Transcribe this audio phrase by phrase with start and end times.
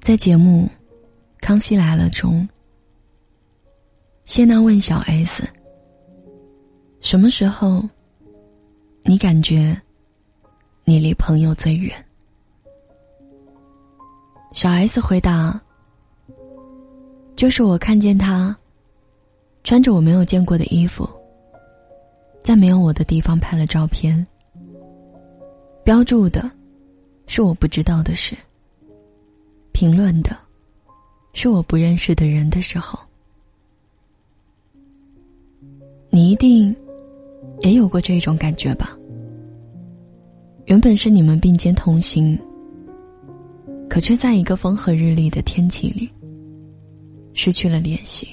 [0.00, 0.64] 在节目
[1.40, 2.48] 《康熙来了》中，
[4.24, 5.44] 谢娜问小 S：“
[7.00, 7.82] 什么时候，
[9.04, 9.80] 你感觉
[10.84, 11.92] 你离朋友最远？”
[14.52, 15.60] 小 S 回答
[17.36, 18.56] ：“就是我看见他
[19.64, 21.08] 穿着我没有见过的衣服，
[22.42, 24.26] 在没有我的地方拍了照片，
[25.84, 26.50] 标注的
[27.26, 28.36] 是我不知道的事，
[29.82, 30.30] 评论的
[31.32, 32.96] 是我不认识的人的时候，
[36.08, 36.72] 你一定
[37.62, 38.96] 也有过这种感觉吧？
[40.66, 42.38] 原本是你们并肩同行。”
[43.90, 46.08] 可却在一个风和日丽的天气里，
[47.34, 48.28] 失去了联系。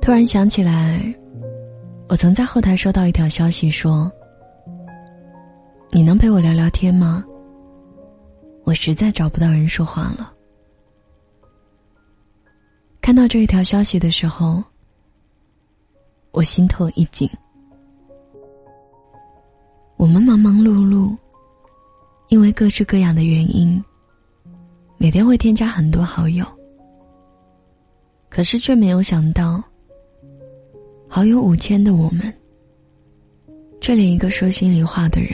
[0.00, 1.00] 突然想起来，
[2.08, 4.10] 我曾在后台收到一条消息说
[5.94, 7.24] ：“你能陪我聊聊天吗？
[8.64, 10.34] 我实在找不到人说话了。”
[13.00, 14.64] 看到这一条消息的时候，
[16.32, 17.28] 我心头一紧。
[19.96, 21.16] 我们忙忙碌碌。
[22.28, 23.84] 因为各式各样的原因，
[24.96, 26.44] 每天会添加很多好友，
[28.30, 29.62] 可是却没有想到，
[31.06, 32.32] 好友五千的我们，
[33.78, 35.32] 却连一个说心里话的人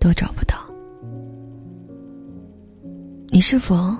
[0.00, 0.67] 都找不到。
[3.38, 3.96] 你是否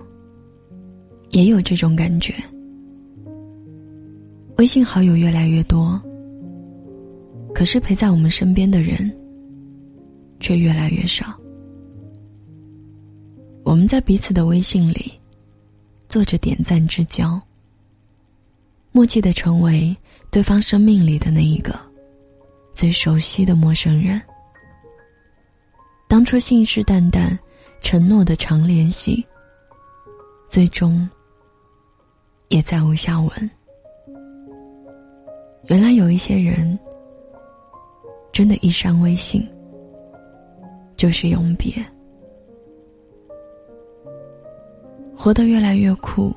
[1.30, 2.34] 也有这种感觉？
[4.56, 5.96] 微信好友越来越多，
[7.54, 9.16] 可是陪在我们身边的人。
[10.40, 11.38] 却越来越少。
[13.62, 15.12] 我们在彼此的微信里，
[16.08, 17.40] 做着点赞之交，
[18.90, 19.96] 默契的成为
[20.32, 21.78] 对方生命里的那一个
[22.74, 24.20] 最熟悉的陌生人。
[26.08, 27.38] 当初信誓旦旦
[27.80, 29.26] 承诺的常联系，
[30.48, 31.08] 最终
[32.48, 33.30] 也再无下文。
[35.64, 36.78] 原来有一些人，
[38.32, 39.46] 真的，一删微信。
[40.96, 41.72] 就是永别，
[45.16, 46.34] 活得越来越酷，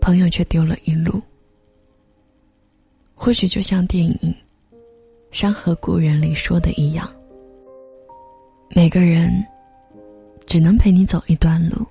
[0.00, 1.20] 朋友却丢了一路。
[3.14, 4.14] 或许就像电影
[5.30, 7.06] 《山河故人》里说的一样，
[8.70, 9.30] 每个人
[10.46, 11.84] 只能陪你走一段路，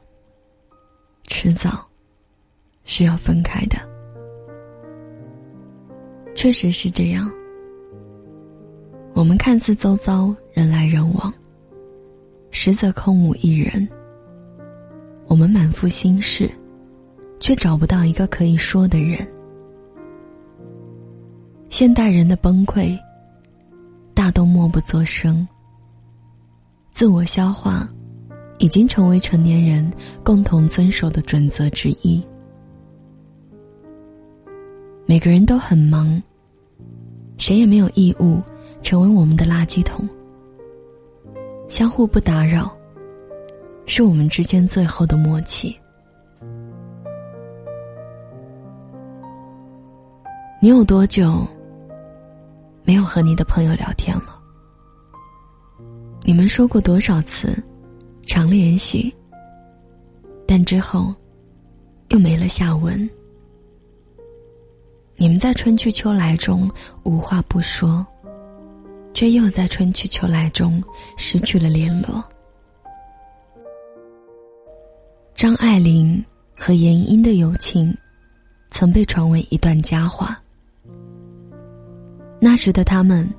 [1.28, 1.86] 迟早
[2.86, 3.78] 是要分开的。
[6.36, 7.30] 确实是这样。
[9.14, 11.34] 我们看似周遭人来人往，
[12.52, 13.88] 实则空无一人。
[15.28, 16.50] 我们满腹心事，
[17.40, 19.28] 却找不到一个可以说的人。
[21.70, 22.98] 现代人的崩溃，
[24.14, 25.46] 大都默不作声。
[26.92, 27.90] 自我消化，
[28.58, 29.92] 已经成为成年人
[30.24, 32.26] 共同遵守的准则之一。
[35.06, 36.22] 每个人都很忙，
[37.38, 38.42] 谁也没有义务。
[38.84, 40.08] 成为我们的垃圾桶，
[41.68, 42.72] 相互不打扰，
[43.88, 45.76] 是我们之间最后的默契。
[50.62, 51.48] 你有多久
[52.84, 54.40] 没有和你的朋友聊天了？
[56.22, 57.58] 你们说过多少次
[58.36, 59.16] 常联系，
[60.46, 61.16] 但之后
[62.10, 63.10] 又没了下文？
[65.16, 66.70] 你们在春去秋来中
[67.04, 68.06] 无话不说。
[69.14, 70.84] 却又在春去秋来中
[71.16, 72.22] 失去了联络。
[75.34, 76.22] 张爱玲
[76.58, 77.98] 和闫英的友情，
[78.70, 80.38] 曾被传为一段佳话。
[82.42, 83.34] 那时的他们，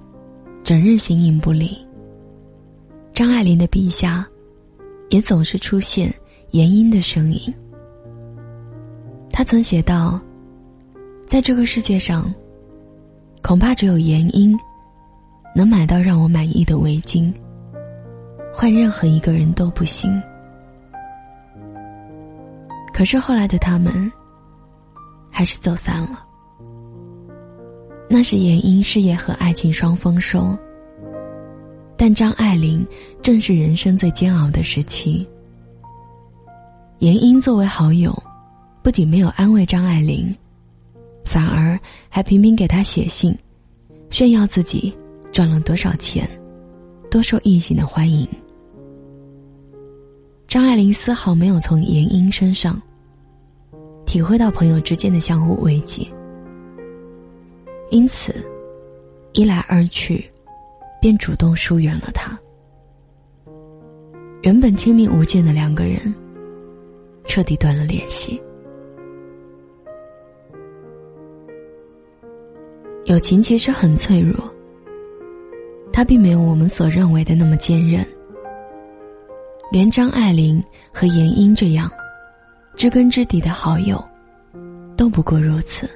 [0.65, 1.77] 整日形影不离。
[3.13, 4.27] 张爱玲的笔下，
[5.11, 6.13] 也总是出现
[6.51, 7.53] 闫英的身影。
[9.31, 10.21] 他曾写道
[11.27, 12.33] ：“在这个世界上，
[13.43, 14.57] 恐怕只有闫英。”
[15.55, 17.33] 能买到让我满意的围巾，
[18.53, 20.23] 换任何一个人都不行。
[22.93, 24.13] 可是后来的他们，
[25.31, 26.27] 还是走散了。
[28.07, 30.55] 那是闫英事业和爱情双丰收，
[31.97, 32.87] 但张爱玲
[33.23, 35.27] 正是人生最煎熬的时期。
[36.99, 38.17] 闫英作为好友，
[38.83, 40.35] 不仅没有安慰张爱玲，
[41.25, 41.79] 反而
[42.09, 43.37] 还频频给她写信，
[44.11, 44.95] 炫耀自己。
[45.33, 46.27] 赚了多少钱，
[47.11, 48.27] 多受异性的欢迎。
[50.49, 52.81] 张爱玲丝毫没有从闫英身上
[54.07, 56.07] 体会到朋友之间的相互慰藉，
[57.91, 58.35] 因此
[59.35, 60.25] 一来二去，
[61.01, 62.39] 便主动疏远了他。
[64.43, 66.15] 原本亲密无间的两个人，
[67.25, 68.41] 彻底断了联系。
[73.05, 74.53] 友情其实很脆弱，
[75.93, 78.05] 它并没有我们所认为的那么坚韧。
[79.73, 80.63] 连张爱玲
[80.93, 81.91] 和闫英这样
[82.77, 84.03] 知根知底的好友，
[84.97, 85.89] 都不过如此。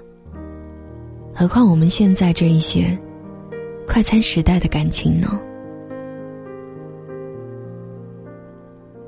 [1.32, 2.98] 何况我们现在这一些
[3.92, 5.28] 快餐时代的感情呢？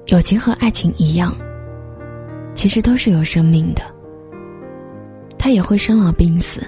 [0.07, 1.33] 友情和爱情一样，
[2.53, 3.83] 其实都是有生命的。
[5.39, 6.67] 它也会生老病死，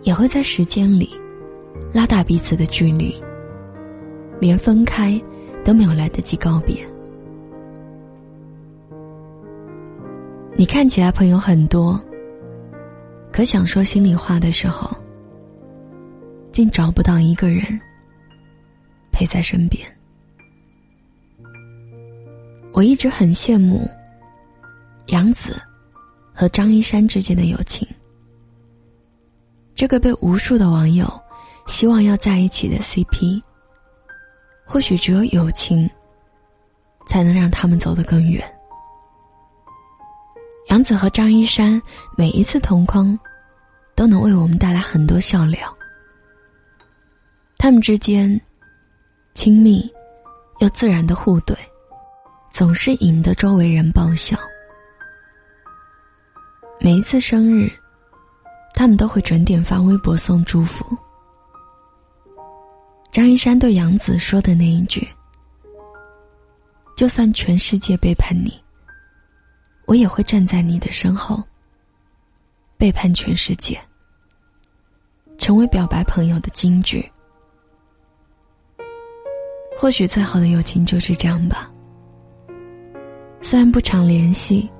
[0.00, 1.10] 也会在时间里
[1.92, 3.14] 拉大彼此的距离，
[4.40, 5.20] 连分开
[5.62, 6.74] 都没有来得及告别。
[10.56, 12.00] 你看起来朋友很多，
[13.30, 14.96] 可想说心里话的时候，
[16.54, 17.64] 竟找不到一个人
[19.10, 19.84] 陪在身边。
[22.72, 23.90] 我一直很羡慕
[25.06, 25.60] 杨紫
[26.32, 27.86] 和张一山之间的友情。
[29.74, 31.12] 这个被无数的网友
[31.66, 33.42] 希望要在一起的 CP，
[34.64, 35.90] 或许只有友情
[37.08, 38.44] 才能让他们走得更远。
[40.68, 41.82] 杨紫和张一山
[42.16, 43.18] 每一次同框，
[43.96, 45.76] 都能为我们带来很多笑料。
[47.64, 48.38] 他们之间
[49.32, 49.90] 亲密
[50.58, 51.56] 又自然的互怼。
[52.50, 54.36] 总是引得周围人爆笑。
[56.78, 57.72] 每一次生日，
[58.74, 60.94] 他们都会准点发微博送祝福。
[63.10, 65.08] 张一山对杨紫说的那一句
[66.94, 68.62] ：“就算全世界背叛你，
[69.86, 71.42] 我也会站在你的身后。”
[72.76, 73.80] 背叛全世界，
[75.38, 77.10] 成为表白朋友的金句。
[79.76, 81.70] 或许最好的友情就是这样吧。
[83.40, 84.70] 虽然不常联系，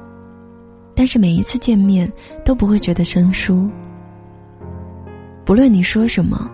[0.94, 2.10] 但是每一次见面
[2.44, 3.70] 都不会觉得生疏。
[5.44, 6.50] 不论你说什么，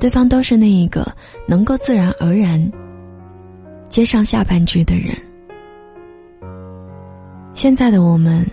[0.00, 1.06] 对方都是那一个
[1.46, 2.72] 能够自然而然
[3.88, 5.14] 接上下半句的人。
[7.54, 8.44] 现在的我们，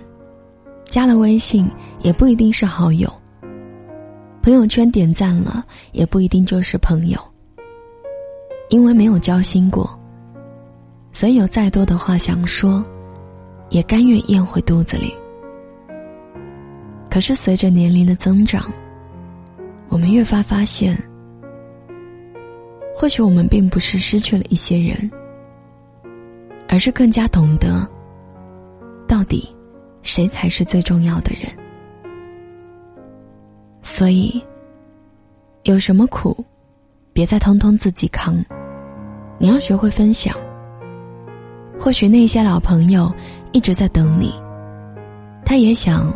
[0.86, 1.68] 加了微信
[2.02, 3.12] 也不一定是好友，
[4.44, 7.20] 朋友圈点赞了也不一定就是朋友，
[8.70, 9.90] 因为没有交心过。
[11.12, 12.84] 所以有再多的话想说，
[13.70, 15.14] 也甘愿咽回肚子里。
[17.10, 18.72] 可是随着年龄的增长，
[19.90, 20.96] 我们越发发现，
[22.96, 25.10] 或许我们并不是失去了一些人，
[26.68, 27.86] 而是更加懂得，
[29.08, 29.50] 到底
[30.04, 31.52] 谁才是最重要的人。
[33.82, 34.40] 所以，
[35.64, 36.46] 有什么苦，
[37.12, 38.38] 别再通通自己扛，
[39.40, 40.36] 你要学会分享。
[41.80, 43.12] 或许那些老朋友
[43.54, 44.34] 一直在等你，
[45.46, 46.14] 他也想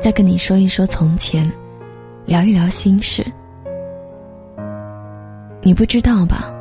[0.00, 1.50] 再跟你说一说从前，
[2.24, 3.26] 聊一聊心事。
[5.60, 6.54] 你不知道吧？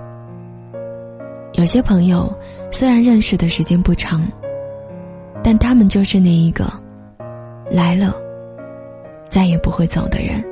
[1.53, 2.35] 有些朋友
[2.71, 4.25] 虽然认识的时间不长，
[5.43, 6.65] 但他们就是那一个
[7.69, 8.15] 来了
[9.29, 10.43] 再也不会走的人。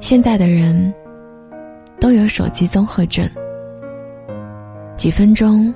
[0.00, 0.92] 现在的人
[2.04, 3.26] 都有手机综合症。
[4.94, 5.72] 几分钟，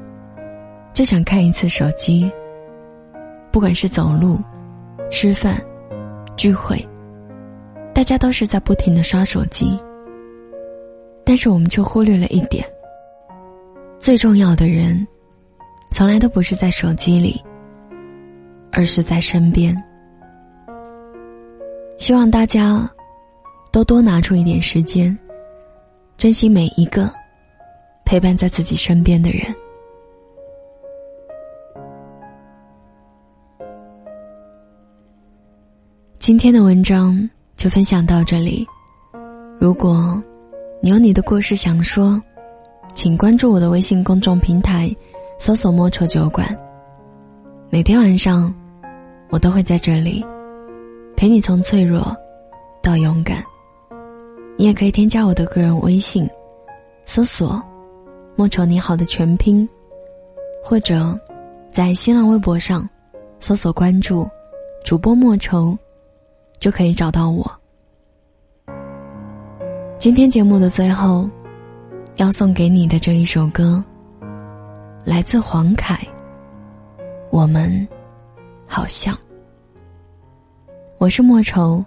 [0.93, 2.31] 就想看一次手机。
[3.51, 4.39] 不管是走路、
[5.11, 5.59] 吃饭、
[6.37, 6.87] 聚会，
[7.95, 9.81] 大家都是在不停的刷手机。
[11.25, 12.63] 但是我们却忽略了一点：
[13.99, 15.09] 最重要的人，
[15.93, 17.43] 从来都不是在手机里，
[18.71, 19.75] 而是在身边。
[21.97, 22.87] 希望大家
[23.73, 25.19] 都多拿出一点时间，
[26.19, 27.09] 珍惜每一个。
[28.05, 29.55] 陪伴在自己身边的人。
[36.19, 38.67] 今天的文章就分享到这里。
[39.61, 40.21] 如果
[40.81, 42.21] 你有你的故事想说，
[42.95, 44.91] 请关注我的微信公众平台，
[45.39, 46.49] 搜索“莫愁酒馆”。
[47.69, 48.53] 每天晚上，
[49.29, 50.25] 我都会在这里
[51.15, 52.17] 陪你从脆弱
[52.83, 53.45] 到勇敢。
[54.61, 56.29] 你也可以添加我的个人微信，
[57.07, 57.63] 搜索。
[58.35, 59.69] 莫愁你好的全拼，
[60.65, 61.17] 或者
[61.71, 62.89] 在新浪微博上
[63.39, 64.29] 搜索关注
[64.85, 65.79] 主播莫愁，
[66.59, 67.49] 就可以找到我。
[69.97, 71.31] 今天节目的最后，
[72.17, 73.83] 要送给你的这一首歌，
[75.05, 75.95] 来自黄凯，
[77.31, 77.87] 《我们
[78.67, 79.15] 好像》。
[80.99, 81.85] 我是莫愁，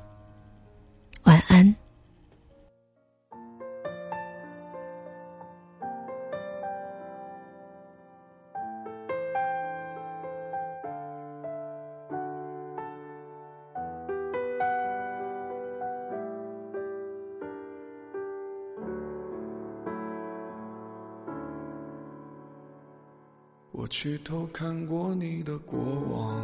[24.03, 25.77] 去偷看过你的过
[26.10, 26.41] 往，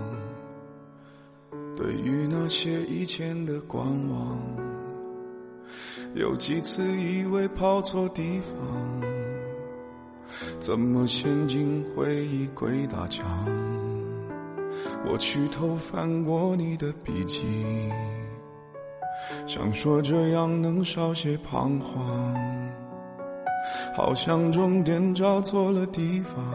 [1.75, 4.37] 对于那些以前的观望，
[6.13, 9.01] 有几次以为跑错地方，
[10.59, 13.25] 怎么陷进回忆鬼打墙？
[15.07, 17.43] 我去偷翻过你的笔记，
[19.47, 22.69] 想说这样能少些彷徨，
[23.95, 26.45] 好像终点找错了地方，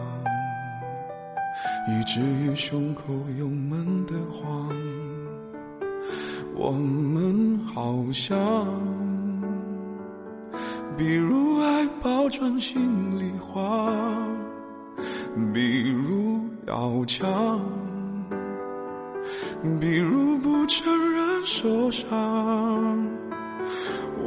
[1.87, 3.03] 以至于胸口
[3.37, 4.69] 有闷得慌。
[6.55, 8.37] 我们好像，
[10.97, 12.79] 比如爱包装心
[13.19, 13.91] 里话，
[15.53, 17.59] 比如要强。
[19.79, 22.07] 比如不承认受伤，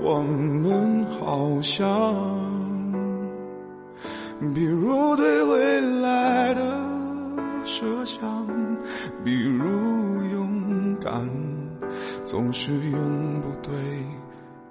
[0.03, 1.87] 我们好像；
[4.55, 5.66] 比如对未来的
[7.79, 8.47] 设想，
[9.23, 9.67] 比如
[10.33, 11.29] 勇敢
[12.25, 13.71] 总是用不对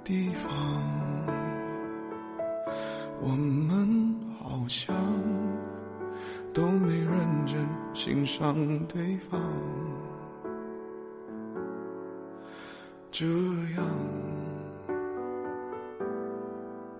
[0.03, 0.51] 地方，
[3.21, 4.95] 我们好像
[6.51, 8.55] 都没认真欣赏
[8.87, 9.39] 对方。
[13.11, 13.23] 这
[13.77, 13.85] 样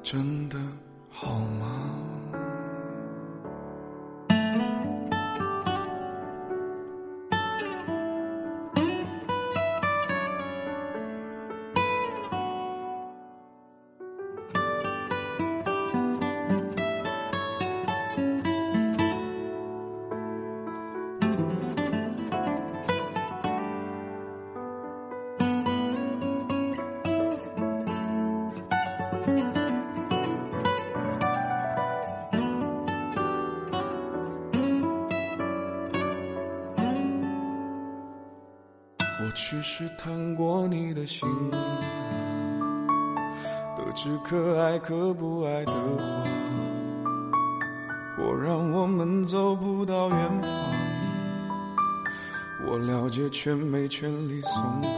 [0.04, 0.60] 真的
[1.10, 2.05] 好吗？
[39.46, 41.30] 我去试探过你的心，
[43.78, 45.78] 得知可爱可不爱的话，
[48.18, 50.50] 果然我们走不到远方。
[52.66, 54.92] 我了解，却没权利松绑。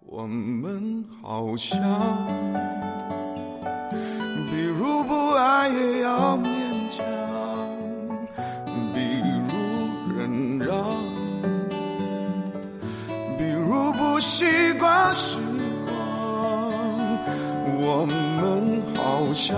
[0.00, 1.78] 我们好像，
[4.50, 6.36] 比如不爱也要
[14.36, 14.44] 习
[14.80, 15.38] 惯时
[15.86, 15.94] 光，
[17.78, 19.56] 我们好像，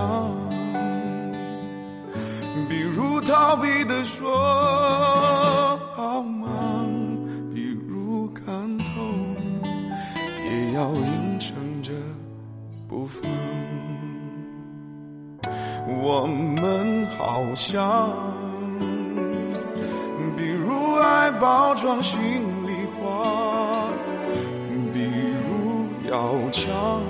[2.68, 6.84] 比如逃避的说好吗？
[7.54, 8.44] 比如看
[8.76, 8.84] 透，
[10.44, 11.94] 也要硬撑着
[12.86, 13.22] 不放。
[16.02, 18.12] 我们好像，
[20.36, 22.20] 比如爱包装心
[26.08, 27.02] 要强，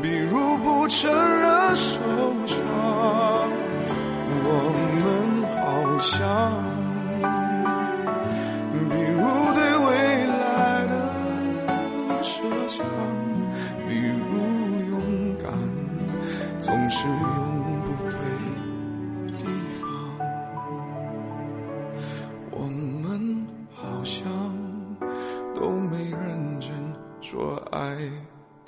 [0.00, 1.76] 比如不承认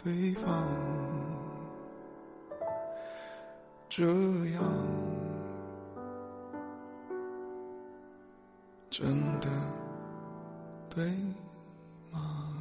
[0.05, 0.69] 对方，
[3.89, 4.63] 这样
[8.91, 9.49] 真的
[10.91, 11.11] 对
[12.13, 12.54] 吗？